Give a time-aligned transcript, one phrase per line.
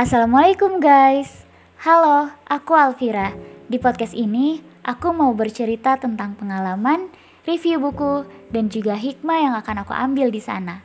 [0.00, 1.44] Assalamualaikum guys.
[1.84, 3.36] Halo, aku Alvira.
[3.68, 7.12] Di podcast ini, aku mau bercerita tentang pengalaman,
[7.44, 10.80] review buku, dan juga hikmah yang akan aku ambil di sana.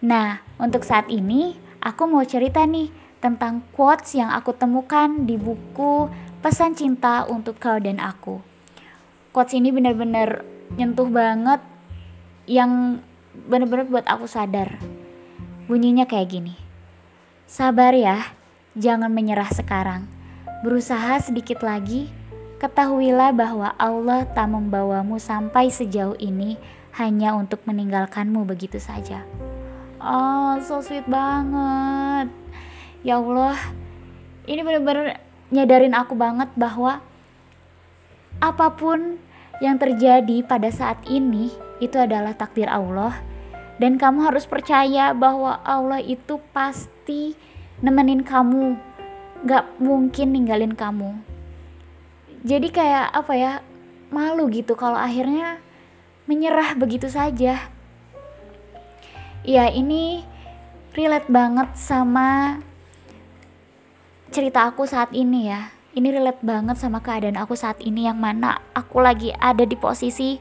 [0.00, 2.88] Nah, untuk saat ini, aku mau cerita nih
[3.20, 6.08] tentang quotes yang aku temukan di buku
[6.40, 8.40] Pesan Cinta untuk Kau dan Aku.
[9.36, 10.48] Quotes ini benar-benar
[10.80, 11.60] nyentuh banget
[12.48, 13.04] yang
[13.36, 14.80] benar-benar buat aku sadar.
[15.68, 16.67] Bunyinya kayak gini
[17.48, 18.36] Sabar ya,
[18.76, 20.04] jangan menyerah sekarang.
[20.60, 22.12] Berusaha sedikit lagi,
[22.60, 26.60] ketahuilah bahwa Allah tak membawamu sampai sejauh ini
[27.00, 29.24] hanya untuk meninggalkanmu begitu saja.
[29.96, 32.28] Oh, so sweet banget.
[33.00, 33.56] Ya Allah,
[34.44, 35.16] ini benar-benar
[35.48, 37.00] nyadarin aku banget bahwa
[38.44, 39.16] apa pun
[39.64, 41.48] yang terjadi pada saat ini
[41.80, 43.16] itu adalah takdir Allah
[43.78, 47.38] dan kamu harus percaya bahwa Allah itu pasti
[47.78, 48.74] nemenin kamu.
[49.46, 51.14] Gak mungkin ninggalin kamu.
[52.42, 53.52] Jadi kayak apa ya
[54.10, 55.62] malu gitu kalau akhirnya
[56.26, 57.70] menyerah begitu saja.
[59.46, 60.26] Ya ini
[60.98, 62.58] relate banget sama
[64.34, 65.70] cerita aku saat ini ya.
[65.94, 70.38] Ini relate banget sama keadaan aku saat ini yang mana aku lagi ada di posisi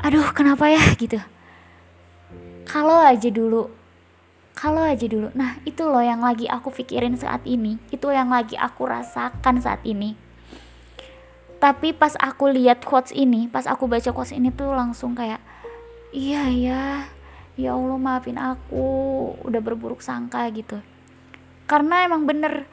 [0.00, 0.80] aduh kenapa ya?
[0.96, 1.20] gitu
[2.64, 3.84] kalau aja dulu
[4.54, 5.34] kalau aja dulu.
[5.34, 7.76] Nah itu loh yang lagi aku pikirin saat ini.
[7.90, 10.14] Itu yang lagi aku rasakan saat ini.
[11.58, 15.42] Tapi pas aku lihat quotes ini pas aku baca quotes ini tuh langsung kayak
[16.14, 16.82] iya ya
[17.58, 18.86] ya Allah maafin aku.
[19.42, 20.78] Udah berburuk sangka gitu.
[21.66, 22.70] Karena emang bener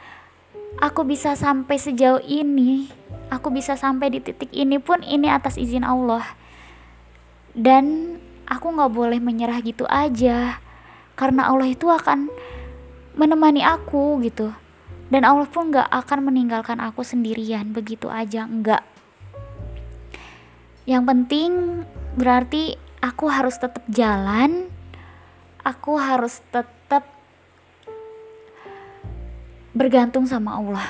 [0.78, 2.94] aku bisa sampai sejauh ini
[3.34, 6.24] aku bisa sampai di titik ini pun ini atas izin Allah.
[7.58, 8.16] Dan
[8.52, 10.60] aku nggak boleh menyerah gitu aja.
[11.16, 12.28] Karena Allah itu akan
[13.16, 14.52] menemani aku gitu.
[15.08, 17.72] Dan Allah pun nggak akan meninggalkan aku sendirian.
[17.72, 18.84] Begitu aja nggak.
[20.84, 21.52] Yang penting
[22.20, 24.68] berarti aku harus tetap jalan.
[25.64, 27.08] Aku harus tetap
[29.72, 30.90] bergantung sama Allah.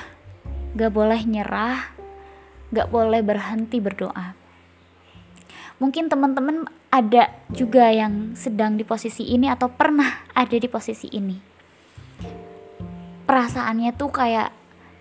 [0.74, 2.02] Gak boleh nyerah
[2.72, 4.32] gak boleh berhenti berdoa
[5.82, 11.42] mungkin teman-teman ada juga yang sedang di posisi ini atau pernah ada di posisi ini.
[13.26, 14.54] Perasaannya tuh kayak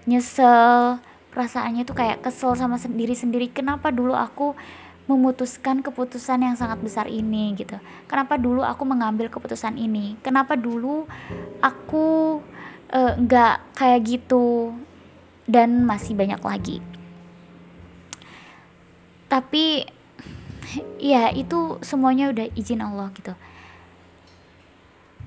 [0.09, 0.97] nyesel
[1.31, 3.53] perasaannya tuh kayak kesel sama sendiri sendiri.
[3.53, 4.57] Kenapa dulu aku
[5.05, 7.77] memutuskan keputusan yang sangat besar ini gitu?
[8.09, 10.17] Kenapa dulu aku mengambil keputusan ini?
[10.25, 11.05] Kenapa dulu
[11.61, 12.39] aku
[12.89, 14.75] eh, nggak uh, kayak gitu
[15.45, 16.79] dan masih banyak lagi?
[19.31, 19.87] Tapi
[21.01, 23.33] ya itu semuanya udah izin Allah gitu.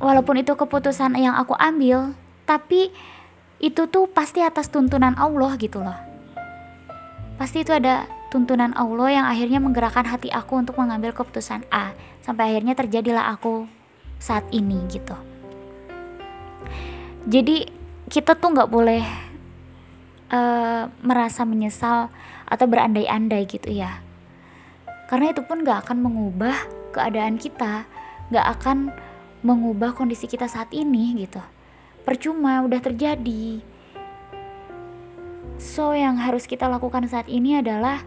[0.01, 2.91] Walaupun itu keputusan yang aku ambil tapi
[3.63, 5.95] itu tuh pasti atas tuntunan Allah gitu loh.
[7.39, 12.55] Pasti itu ada tuntunan Allah yang akhirnya menggerakkan hati aku untuk mengambil keputusan A sampai
[12.55, 13.69] akhirnya terjadilah aku
[14.19, 15.15] saat ini gitu.
[17.23, 17.71] Jadi
[18.11, 19.03] kita tuh nggak boleh
[20.33, 22.11] uh, merasa menyesal
[22.43, 24.03] atau berandai-andai gitu ya
[25.07, 26.55] karena itu pun gak akan mengubah
[26.95, 27.85] keadaan kita.
[28.31, 28.93] Gak akan
[29.43, 31.43] mengubah kondisi kita saat ini gitu.
[32.07, 33.59] Percuma udah terjadi.
[35.59, 38.03] So yang harus kita lakukan saat ini adalah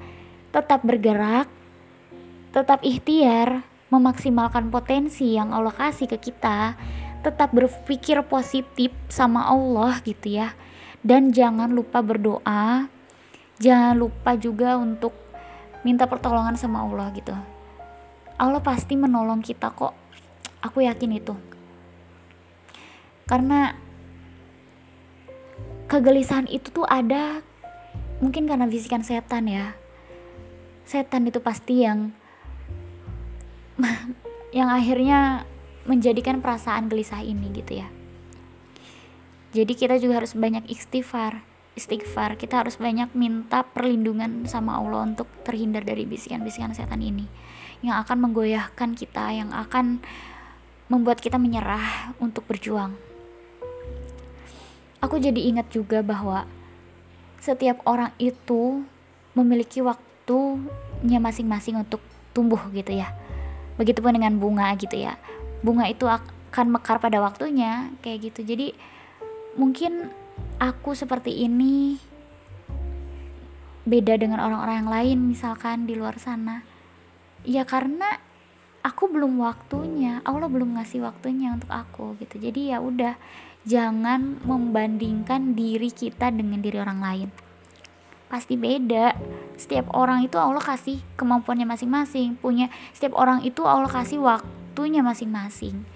[0.51, 1.49] tetap bergerak
[2.57, 6.73] tetap ikhtiar memaksimalkan potensi yang Allah kasih ke kita
[7.21, 10.57] tetap berpikir positif sama Allah gitu ya.
[11.05, 12.89] Dan jangan lupa berdoa
[13.61, 15.13] jangan lupa juga untuk
[15.83, 17.35] minta pertolongan sama Allah gitu.
[18.37, 19.97] Allah pasti menolong kita kok.
[20.61, 21.35] Aku yakin itu.
[23.27, 23.75] Karena
[25.89, 27.41] kegelisahan itu tuh ada
[28.21, 29.75] mungkin karena bisikan setan ya.
[30.87, 32.15] Setan itu pasti yang
[34.57, 35.45] yang akhirnya
[35.87, 37.89] menjadikan perasaan gelisah ini gitu ya.
[39.57, 41.41] Jadi kita juga harus banyak istighfar
[41.77, 42.41] istighfar.
[42.41, 47.29] Kita harus banyak minta perlindungan sama Allah untuk terhindar dari bisikan-bisikan setan ini.
[47.85, 50.01] Yang akan menggoyahkan kita yang akan
[50.89, 52.97] membuat kita menyerah untuk berjuang.
[55.05, 56.49] Aku jadi ingat juga bahwa
[57.39, 58.83] setiap orang itu
[59.37, 62.01] memiliki waktunya masing-masing untuk
[62.33, 63.13] tumbuh gitu ya.
[63.77, 65.21] Begitupun dengan bunga gitu ya.
[65.61, 68.41] Bunga itu akan mekar pada waktunya kayak gitu.
[68.43, 68.73] Jadi
[69.61, 70.09] mungkin
[70.57, 72.01] aku seperti ini.
[73.87, 76.67] Beda dengan orang-orang yang lain misalkan di luar sana.
[77.47, 78.19] Ya karena
[78.83, 80.19] aku belum waktunya.
[80.27, 82.43] Allah belum ngasih waktunya untuk aku gitu.
[82.43, 83.15] Jadi ya udah
[83.63, 87.29] jangan membandingkan diri kita dengan diri orang lain.
[88.27, 89.15] Pasti beda.
[89.55, 92.43] Setiap orang itu Allah kasih kemampuannya masing-masing.
[92.43, 95.96] Punya setiap orang itu Allah kasih waktunya masing-masing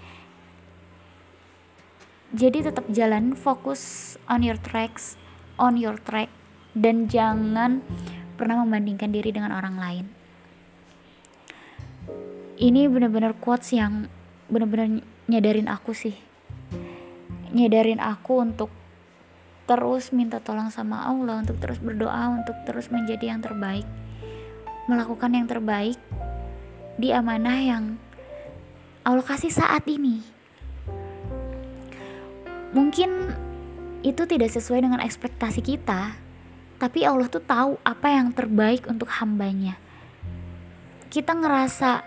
[2.31, 5.19] jadi tetap jalan fokus on your tracks
[5.59, 6.31] on your track
[6.71, 7.83] dan jangan
[8.39, 10.05] pernah membandingkan diri dengan orang lain.
[12.55, 14.07] Ini benar-benar quotes yang
[14.47, 16.15] benar-benar nyadarin aku sih.
[17.51, 18.71] Nyadarin aku untuk
[19.67, 23.83] terus minta tolong sama Allah untuk terus berdoa untuk terus menjadi yang terbaik.
[24.87, 25.99] Melakukan yang terbaik
[26.95, 27.83] di amanah yang
[29.03, 30.40] Allah kasih saat ini
[32.71, 33.35] mungkin
[34.01, 36.17] itu tidak sesuai dengan ekspektasi kita
[36.81, 39.77] tapi Allah tuh tahu apa yang terbaik untuk hambanya.
[41.13, 42.01] Kita ngerasa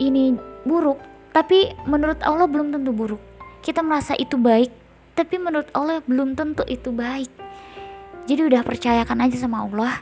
[0.00, 0.32] ini
[0.64, 0.96] buruk
[1.36, 3.20] tapi menurut Allah belum tentu buruk.
[3.60, 4.72] Kita merasa itu baik
[5.12, 7.28] tapi menurut Allah belum tentu itu baik.
[8.24, 10.00] Jadi udah percayakan aja sama Allah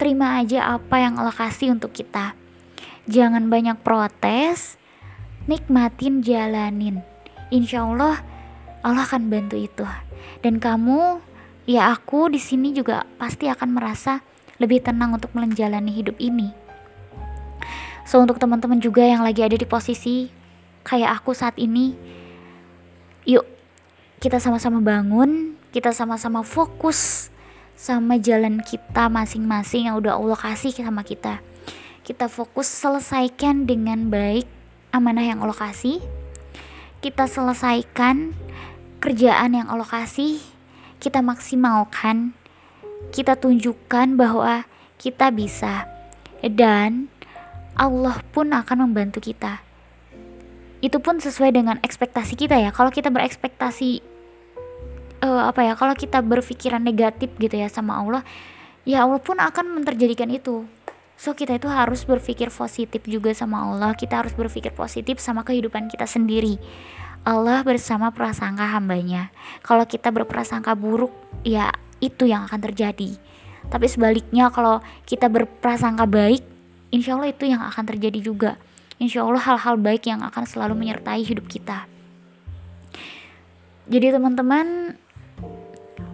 [0.00, 2.32] terima aja apa yang Allah kasih untuk kita.
[3.04, 4.80] Jangan banyak protes
[5.44, 7.04] nikmatin jalanin.
[7.52, 8.24] Insya Allah
[8.82, 9.86] Allah akan bantu itu
[10.42, 11.22] dan kamu
[11.66, 14.20] ya aku di sini juga pasti akan merasa
[14.58, 16.50] lebih tenang untuk menjalani hidup ini
[18.06, 20.30] so untuk teman-teman juga yang lagi ada di posisi
[20.82, 21.94] kayak aku saat ini
[23.22, 23.52] yuk
[24.22, 27.26] kita sama-sama bangun, kita sama-sama fokus
[27.74, 31.42] sama jalan kita masing-masing yang udah Allah kasih sama kita.
[32.06, 34.46] Kita fokus selesaikan dengan baik
[34.94, 35.98] amanah yang Allah kasih.
[37.02, 38.30] Kita selesaikan
[39.02, 40.38] kerjaan yang Allah kasih.
[41.02, 42.38] Kita maksimalkan.
[43.10, 44.62] Kita tunjukkan bahwa
[45.02, 45.90] kita bisa.
[46.38, 47.10] Dan
[47.74, 49.58] Allah pun akan membantu kita.
[50.78, 52.70] Itu pun sesuai dengan ekspektasi kita ya.
[52.70, 54.12] Kalau kita berekspektasi
[55.22, 58.22] uh, apa ya kalau kita berpikiran negatif gitu ya sama Allah
[58.82, 60.66] ya Allah pun akan menterjadikan itu
[61.14, 65.86] so kita itu harus berpikir positif juga sama Allah kita harus berpikir positif sama kehidupan
[65.86, 66.58] kita sendiri
[67.22, 69.30] Allah bersama prasangka hambanya.
[69.62, 71.14] Kalau kita berprasangka buruk
[71.46, 71.70] ya
[72.02, 73.14] itu yang akan terjadi.
[73.70, 76.42] Tapi sebaliknya kalau kita berprasangka baik
[76.90, 78.58] insya Allah itu yang akan terjadi juga.
[78.98, 81.86] Insya Allah hal-hal baik yang akan selalu menyertai hidup kita.
[83.86, 84.94] Jadi teman-teman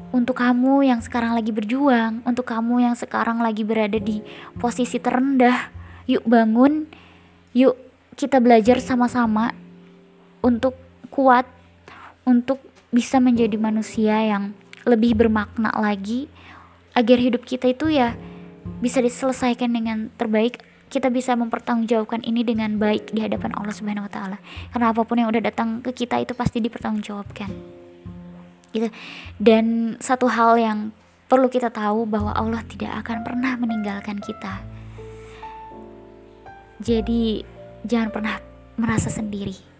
[0.09, 4.25] untuk kamu yang sekarang lagi berjuang, untuk kamu yang sekarang lagi berada di
[4.57, 5.69] posisi terendah,
[6.09, 6.89] yuk bangun,
[7.53, 7.77] yuk
[8.17, 9.53] kita belajar sama-sama
[10.41, 11.45] untuk kuat,
[12.29, 12.61] untuk
[12.93, 14.53] bisa menjadi manusia yang
[14.85, 16.29] lebih bermakna lagi,
[16.97, 18.17] agar hidup kita itu ya
[18.81, 24.13] bisa diselesaikan dengan terbaik kita bisa mempertanggungjawabkan ini dengan baik di hadapan Allah Subhanahu wa
[24.13, 24.39] taala.
[24.73, 27.51] Karena apa pun yang udah datang ke kita itu pasti dipertanggungjawabkan.
[28.73, 28.89] Gitu.
[29.37, 30.79] Dan satu hal yang
[31.29, 34.65] perlu kita tahu bahwa Allah tidak akan pernah meninggalkan kita.
[36.81, 37.45] Jadi
[37.85, 38.37] jangan pernah
[38.81, 39.78] merasa sendiri